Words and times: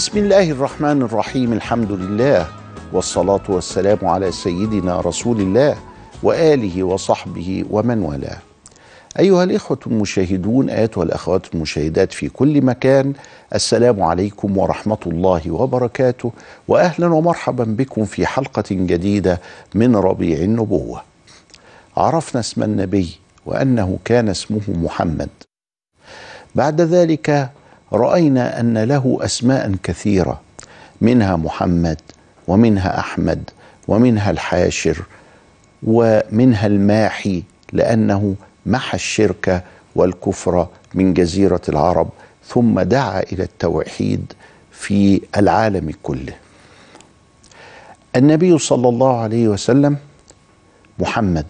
بسم 0.00 0.18
الله 0.18 0.50
الرحمن 0.50 1.02
الرحيم 1.02 1.52
الحمد 1.52 1.92
لله 1.92 2.46
والصلاة 2.92 3.40
والسلام 3.48 3.98
على 4.02 4.32
سيدنا 4.32 5.00
رسول 5.00 5.40
الله 5.40 5.76
وآله 6.22 6.82
وصحبه 6.82 7.64
ومن 7.70 8.02
والاه. 8.02 8.38
أيها 9.18 9.44
الإخوة 9.44 9.78
المشاهدون 9.86 10.70
أيتها 10.70 11.02
الأخوات 11.02 11.54
المشاهدات 11.54 12.12
في 12.12 12.28
كل 12.28 12.62
مكان 12.62 13.12
السلام 13.54 14.02
عليكم 14.02 14.58
ورحمة 14.58 14.98
الله 15.06 15.50
وبركاته 15.50 16.32
وأهلا 16.68 17.14
ومرحبا 17.14 17.64
بكم 17.64 18.04
في 18.04 18.26
حلقة 18.26 18.64
جديدة 18.70 19.40
من 19.74 19.96
ربيع 19.96 20.38
النبوة. 20.38 21.02
عرفنا 21.96 22.40
اسم 22.40 22.62
النبي 22.62 23.18
وأنه 23.46 23.98
كان 24.04 24.28
اسمه 24.28 24.60
محمد. 24.68 25.28
بعد 26.54 26.80
ذلك 26.80 27.50
رأينا 27.92 28.60
أن 28.60 28.78
له 28.78 29.18
أسماء 29.20 29.74
كثيرة 29.82 30.40
منها 31.00 31.36
محمد 31.36 32.00
ومنها 32.48 32.98
أحمد 32.98 33.50
ومنها 33.88 34.30
الحاشر 34.30 35.02
ومنها 35.82 36.66
الماحي 36.66 37.42
لأنه 37.72 38.34
محى 38.66 38.94
الشرك 38.94 39.64
والكفر 39.94 40.68
من 40.94 41.14
جزيرة 41.14 41.60
العرب 41.68 42.08
ثم 42.46 42.80
دعا 42.80 43.20
إلى 43.20 43.42
التوحيد 43.42 44.32
في 44.72 45.22
العالم 45.36 45.92
كله. 46.02 46.34
النبي 48.16 48.58
صلى 48.58 48.88
الله 48.88 49.16
عليه 49.20 49.48
وسلم 49.48 49.96
محمد. 50.98 51.46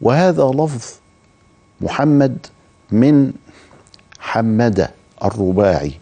وهذا 0.00 0.44
لفظ 0.44 0.84
محمد 1.80 2.46
من 2.90 3.32
حمد 4.26 4.90
الرباعي. 5.24 5.92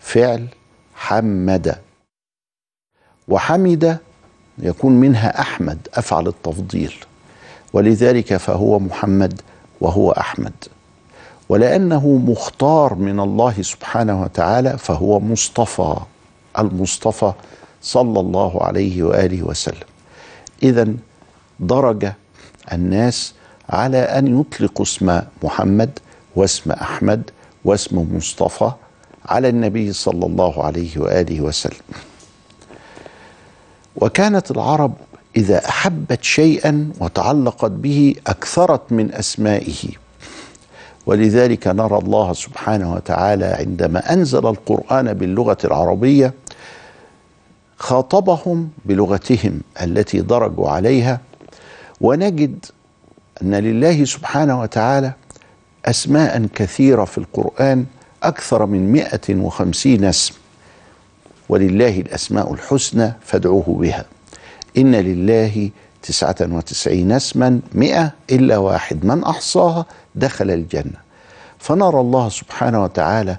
فعل 0.00 0.46
حمد. 0.94 1.76
وحمد 3.28 3.98
يكون 4.58 4.92
منها 4.92 5.40
أحمد 5.40 5.78
أفعل 5.94 6.28
التفضيل. 6.28 6.94
ولذلك 7.72 8.36
فهو 8.36 8.78
محمد 8.78 9.40
وهو 9.80 10.10
أحمد. 10.10 10.52
ولأنه 11.48 12.08
مختار 12.08 12.94
من 12.94 13.20
الله 13.20 13.62
سبحانه 13.62 14.22
وتعالى 14.22 14.78
فهو 14.78 15.20
مصطفى 15.20 15.96
المصطفى 16.58 17.32
صلى 17.82 18.20
الله 18.20 18.62
عليه 18.62 19.02
وآله 19.02 19.42
وسلم. 19.42 19.88
إذا 20.62 20.94
درج 21.60 22.12
الناس 22.72 23.34
على 23.70 23.98
أن 23.98 24.40
يطلقوا 24.40 24.84
اسم 24.84 25.22
محمد 25.42 25.98
واسم 26.36 26.72
أحمد 26.72 27.30
واسم 27.68 28.16
مصطفى 28.16 28.70
على 29.26 29.48
النبي 29.48 29.92
صلى 29.92 30.26
الله 30.26 30.64
عليه 30.64 30.98
وآله 30.98 31.40
وسلم. 31.40 31.88
وكانت 33.96 34.50
العرب 34.50 34.92
إذا 35.36 35.68
أحبت 35.68 36.24
شيئا 36.24 36.90
وتعلقت 37.00 37.70
به 37.70 38.14
أكثرت 38.26 38.92
من 38.92 39.14
أسمائه. 39.14 39.82
ولذلك 41.06 41.66
نرى 41.66 41.98
الله 41.98 42.32
سبحانه 42.32 42.94
وتعالى 42.94 43.46
عندما 43.46 44.12
أنزل 44.12 44.46
القرآن 44.46 45.12
باللغة 45.12 45.58
العربية 45.64 46.34
خاطبهم 47.78 48.70
بلغتهم 48.84 49.60
التي 49.82 50.20
درجوا 50.20 50.68
عليها. 50.68 51.20
ونجد 52.00 52.66
أن 53.42 53.54
لله 53.54 54.04
سبحانه 54.04 54.60
وتعالى 54.60 55.12
أسماء 55.86 56.46
كثيرة 56.54 57.04
في 57.04 57.18
القرآن 57.18 57.86
أكثر 58.22 58.66
من 58.66 58.92
مئة 58.92 59.34
وخمسين 59.34 60.04
اسم. 60.04 60.34
ولله 61.48 62.00
الأسماء 62.00 62.54
الحسنى 62.54 63.12
فادعوه 63.20 63.64
بها. 63.68 64.04
إن 64.76 64.94
لله 64.94 65.70
تسعة 66.02 66.36
وتسعين 66.40 67.12
اسما 67.12 67.60
مئة 67.72 68.12
إلا 68.30 68.56
واحد. 68.58 69.04
من 69.04 69.24
أحصاها 69.24 69.86
دخل 70.14 70.50
الجنة. 70.50 71.08
فنرى 71.58 72.00
الله 72.00 72.28
سبحانه 72.28 72.82
وتعالى 72.82 73.36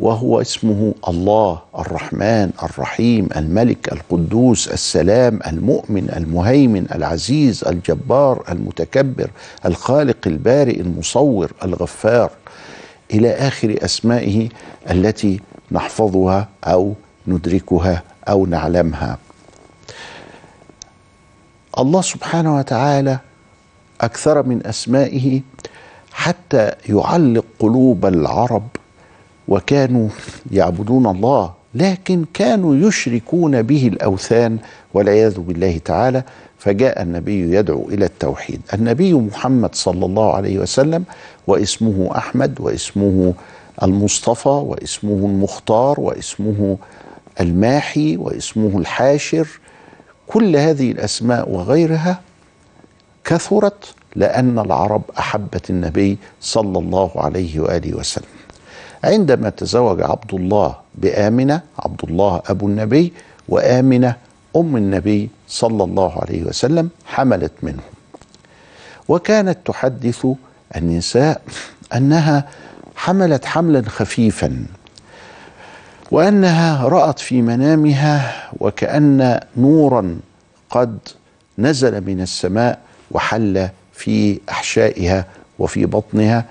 وهو 0.00 0.40
اسمه 0.40 0.94
الله 1.08 1.58
الرحمن 1.78 2.50
الرحيم 2.62 3.28
الملك 3.36 3.92
القدوس 3.92 4.68
السلام 4.68 5.40
المؤمن 5.46 6.10
المهيمن 6.16 6.86
العزيز 6.94 7.64
الجبار 7.64 8.44
المتكبر 8.48 9.30
الخالق 9.66 10.16
البارئ 10.26 10.80
المصور 10.80 11.52
الغفار. 11.64 12.30
إلى 13.12 13.30
آخر 13.32 13.76
أسمائه 13.82 14.48
التي 14.90 15.40
نحفظها 15.72 16.48
أو 16.64 16.94
ندركها 17.26 18.02
أو 18.28 18.46
نعلمها. 18.46 19.18
الله 21.78 22.02
سبحانه 22.02 22.56
وتعالى 22.56 23.18
أكثر 24.00 24.42
من 24.42 24.66
أسمائه 24.66 25.40
حتى 26.12 26.72
يعلق 26.88 27.44
قلوب 27.58 28.06
العرب 28.06 28.68
وكانوا 29.48 30.08
يعبدون 30.52 31.06
الله 31.06 31.52
لكن 31.74 32.24
كانوا 32.34 32.76
يشركون 32.88 33.62
به 33.62 33.88
الأوثان 33.88 34.58
والعياذ 34.94 35.38
بالله 35.40 35.78
تعالى 35.78 36.22
فجاء 36.58 37.02
النبي 37.02 37.54
يدعو 37.56 37.88
إلى 37.88 38.04
التوحيد. 38.04 38.60
النبي 38.74 39.12
محمد 39.14 39.74
صلى 39.74 40.06
الله 40.06 40.34
عليه 40.34 40.58
وسلم 40.58 41.04
واسمه 41.46 42.10
أحمد 42.16 42.60
واسمه 42.60 43.34
المصطفى 43.82 44.48
واسمه 44.48 45.26
المختار 45.26 46.00
واسمه 46.00 46.76
الماحي 47.40 48.16
واسمه 48.16 48.78
الحاشر 48.78 49.48
كل 50.26 50.56
هذه 50.56 50.90
الأسماء 50.92 51.50
وغيرها 51.50 52.20
كثرت 53.24 53.94
لأن 54.16 54.58
العرب 54.58 55.02
أحبت 55.18 55.70
النبي 55.70 56.18
صلى 56.40 56.78
الله 56.78 57.10
عليه 57.16 57.60
وآله 57.60 57.94
وسلم. 57.94 58.35
عندما 59.06 59.48
تزوج 59.50 60.02
عبد 60.02 60.34
الله 60.34 60.74
بآمنة 60.94 61.60
عبد 61.78 62.00
الله 62.04 62.42
أبو 62.46 62.66
النبي 62.66 63.12
وآمنة 63.48 64.16
أم 64.56 64.76
النبي 64.76 65.30
صلى 65.48 65.84
الله 65.84 66.18
عليه 66.22 66.42
وسلم 66.44 66.88
حملت 67.06 67.52
منه. 67.62 67.82
وكانت 69.08 69.58
تحدث 69.64 70.26
النساء 70.76 71.40
أنها 71.94 72.44
حملت 72.96 73.44
حملا 73.44 73.82
خفيفا 73.88 74.66
وأنها 76.10 76.88
رأت 76.88 77.18
في 77.18 77.42
منامها 77.42 78.32
وكأن 78.60 79.40
نورا 79.56 80.18
قد 80.70 80.98
نزل 81.58 82.00
من 82.00 82.20
السماء 82.20 82.78
وحل 83.10 83.68
في 83.92 84.40
أحشائها 84.50 85.24
وفي 85.58 85.86
بطنها 85.86 86.44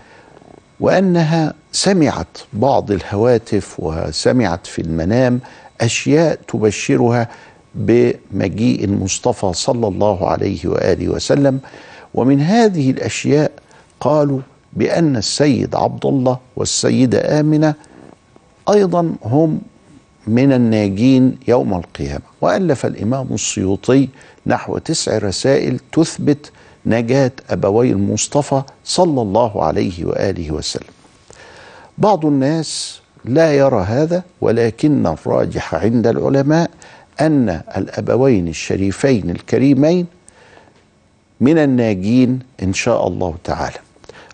وأنها 0.80 1.54
سمعت 1.76 2.38
بعض 2.54 2.92
الهواتف 2.92 3.76
وسمعت 3.80 4.68
في 4.68 4.82
المنام 4.82 5.40
أشياء 5.82 6.40
تبشرها 6.48 7.28
بمجيء 7.76 8.84
المصطفى 8.84 9.52
صلى 9.54 9.88
الله 9.88 10.28
عليه 10.28 10.68
وآله 10.68 11.10
وسلم 11.10 11.60
ومن 12.14 12.42
هذه 12.42 12.92
الأشياء 12.92 13.52
قالوا 14.00 14.40
بأن 14.74 15.16
السيد 15.16 15.76
عبد 15.76 16.06
الله 16.06 16.40
والسيدة 16.56 17.40
آمنة 17.40 17.74
أيضا 18.70 19.16
هم 19.24 19.62
من 20.28 20.54
الناجين 20.54 21.38
يوم 21.48 21.74
القيامة. 21.74 22.22
وألف 22.42 22.86
الإمام 22.86 23.28
السيوطي 23.32 24.10
نحو 24.48 24.78
تسع 24.78 25.18
رسائل 25.18 25.80
تثبت 25.92 26.52
نجاة 26.86 27.32
أبوي 27.50 27.92
المصطفى 27.92 28.62
صلى 28.86 29.22
الله 29.22 29.64
عليه 29.64 30.06
وآله 30.06 30.52
وسلم. 30.52 31.05
بعض 31.98 32.26
الناس 32.26 33.00
لا 33.26 33.54
يرى 33.54 33.84
هذا 33.84 34.24
ولكن 34.42 35.08
الراجح 35.08 35.76
عند 35.76 36.08
العلماء 36.08 36.70
أن 37.22 37.62
الأبوين 37.78 38.48
الشريفين 38.48 39.30
الكريمين 39.30 40.06
من 41.42 41.58
الناجين 41.58 42.40
إن 42.64 42.74
شاء 42.74 43.08
الله 43.08 43.36
تعالى 43.44 43.78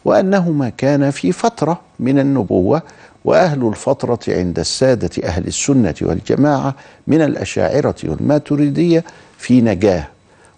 وأنهما 0.06 0.70
كان 0.70 1.12
في 1.12 1.32
فترة 1.32 1.82
من 2.00 2.20
النبوة 2.20 2.82
وأهل 3.26 3.68
الفترة 3.68 4.20
عند 4.28 4.60
السادة 4.60 5.10
أهل 5.28 5.48
السنة 5.48 5.96
والجماعة 6.02 6.76
من 7.08 7.22
الأشاعرة 7.22 7.96
والماتريدية 8.04 9.04
في 9.38 9.62
نجاة 9.62 10.08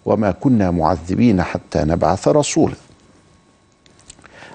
وما 0.06 0.30
كنا 0.30 0.70
معذبين 0.70 1.42
حتى 1.42 1.78
نبعث 1.78 2.28
رسولا. 2.28 2.74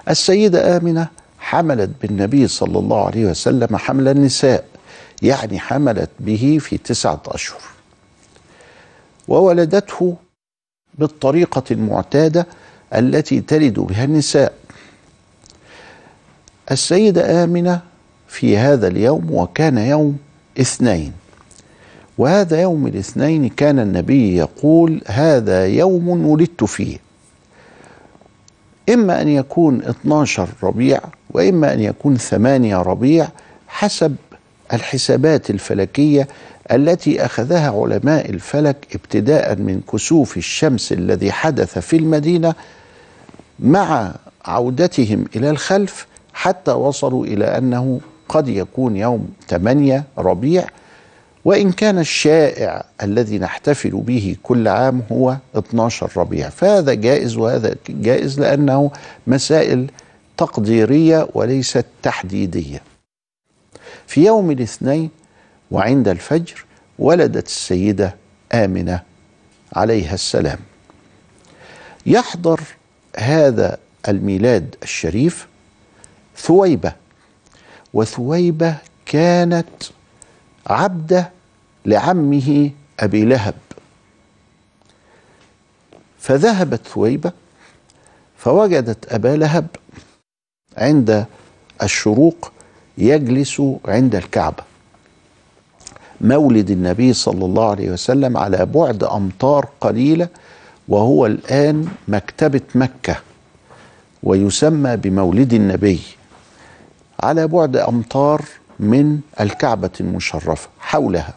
السيدة 0.08 0.76
آمنة 0.76 1.08
حملت 1.50 1.90
بالنبي 2.02 2.48
صلى 2.48 2.78
الله 2.78 3.06
عليه 3.06 3.26
وسلم 3.26 3.76
حمل 3.76 4.08
النساء 4.08 4.64
يعني 5.22 5.58
حملت 5.58 6.10
به 6.20 6.58
في 6.60 6.78
تسعة 6.78 7.22
أشهر. 7.26 7.60
وولدته 9.28 10.16
بالطريقة 10.98 11.62
المعتادة 11.70 12.46
التي 12.94 13.40
تلد 13.40 13.80
بها 13.80 14.04
النساء. 14.04 14.52
السيدة 16.70 17.44
آمنة 17.44 17.80
في 18.28 18.58
هذا 18.58 18.88
اليوم 18.88 19.30
وكان 19.30 19.78
يوم 19.78 20.18
اثنين. 20.60 21.12
وهذا 22.18 22.60
يوم 22.62 22.86
الاثنين 22.86 23.48
كان 23.48 23.78
النبي 23.78 24.36
يقول 24.36 25.02
هذا 25.06 25.66
يوم 25.66 26.26
ولدت 26.26 26.64
فيه. 26.64 26.98
إما 28.88 29.22
أن 29.22 29.28
يكون 29.28 29.82
12 29.82 30.48
ربيع 30.62 31.00
وإما 31.32 31.72
أن 31.72 31.80
يكون 31.80 32.16
8 32.16 32.76
ربيع 32.82 33.28
حسب 33.68 34.16
الحسابات 34.72 35.50
الفلكية 35.50 36.28
التي 36.72 37.24
أخذها 37.24 37.70
علماء 37.70 38.30
الفلك 38.30 38.86
ابتداء 38.94 39.56
من 39.56 39.80
كسوف 39.92 40.36
الشمس 40.36 40.92
الذي 40.92 41.32
حدث 41.32 41.78
في 41.78 41.96
المدينة 41.96 42.54
مع 43.60 44.14
عودتهم 44.44 45.24
إلى 45.36 45.50
الخلف 45.50 46.06
حتى 46.32 46.70
وصلوا 46.70 47.26
إلى 47.26 47.44
أنه 47.44 48.00
قد 48.28 48.48
يكون 48.48 48.96
يوم 48.96 49.28
8 49.48 50.04
ربيع. 50.18 50.64
وإن 51.44 51.72
كان 51.72 51.98
الشائع 51.98 52.84
الذي 53.02 53.38
نحتفل 53.38 53.90
به 53.90 54.36
كل 54.42 54.68
عام 54.68 55.02
هو 55.12 55.36
12 55.56 56.10
ربيع. 56.16 56.48
فهذا 56.48 56.94
جائز 56.94 57.36
وهذا 57.36 57.74
جائز 57.88 58.40
لأنه 58.40 58.90
مسائل 59.26 59.86
تقديرية 60.40 61.28
وليست 61.34 61.86
تحديدية. 62.02 62.82
في 64.06 64.24
يوم 64.26 64.50
الاثنين 64.50 65.10
وعند 65.70 66.08
الفجر 66.08 66.64
ولدت 66.98 67.46
السيدة 67.46 68.16
آمنة 68.52 69.02
عليها 69.72 70.14
السلام. 70.14 70.58
يحضر 72.06 72.60
هذا 73.16 73.78
الميلاد 74.08 74.76
الشريف 74.82 75.46
ثويبة 76.36 76.92
وثويبة 77.94 78.76
كانت 79.06 79.82
عبدة 80.66 81.30
لعمه 81.86 82.70
أبي 83.00 83.24
لهب. 83.24 83.54
فذهبت 86.18 86.86
ثويبة 86.86 87.32
فوجدت 88.38 89.12
أبا 89.12 89.36
لهب 89.36 89.66
عند 90.80 91.26
الشروق 91.82 92.52
يجلس 92.98 93.62
عند 93.84 94.14
الكعبة. 94.14 94.62
مولد 96.20 96.70
النبي 96.70 97.12
صلى 97.12 97.44
الله 97.44 97.70
عليه 97.70 97.90
وسلم 97.90 98.36
على 98.36 98.66
بعد 98.66 99.04
امتار 99.04 99.68
قليلة 99.80 100.28
وهو 100.88 101.26
الآن 101.26 101.88
مكتبة 102.08 102.60
مكة 102.74 103.16
ويسمى 104.22 104.96
بمولد 104.96 105.52
النبي 105.52 106.00
على 107.20 107.46
بعد 107.46 107.76
امتار 107.76 108.42
من 108.80 109.20
الكعبة 109.40 109.90
المشرفة 110.00 110.68
حولها. 110.80 111.34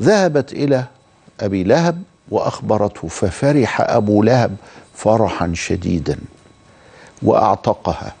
ذهبت 0.00 0.52
إلى 0.52 0.84
أبي 1.40 1.64
لهب 1.64 2.02
وأخبرته 2.28 3.08
ففرح 3.08 3.80
أبو 3.80 4.22
لهب 4.22 4.56
فرحا 4.94 5.52
شديدا. 5.54 6.18
وأعتقها 7.22 8.14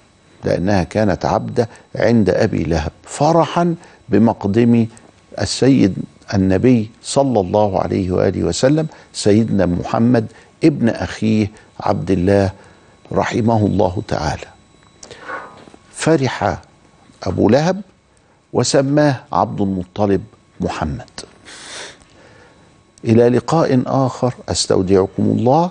لأنها 0.44 0.82
كانت 0.82 1.24
عبدة 1.24 1.68
عند 1.96 2.30
أبي 2.30 2.64
لهب 2.64 2.92
فرحا 3.02 3.74
بمقدم 4.08 4.86
السيد 5.40 5.96
النبي 6.34 6.90
صلى 7.02 7.40
الله 7.40 7.80
عليه 7.80 8.10
وآله 8.10 8.42
وسلم 8.44 8.86
سيدنا 9.12 9.66
محمد 9.66 10.26
ابن 10.64 10.88
أخيه 10.88 11.50
عبد 11.80 12.10
الله 12.10 12.52
رحمه 13.12 13.66
الله 13.66 14.02
تعالى. 14.08 14.46
فرح 15.92 16.58
أبو 17.22 17.48
لهب 17.48 17.80
وسماه 18.52 19.20
عبد 19.32 19.60
المطلب 19.60 20.24
محمد. 20.60 21.10
إلى 23.04 23.28
لقاء 23.28 23.82
آخر 23.86 24.34
أستودعكم 24.48 25.22
الله 25.22 25.70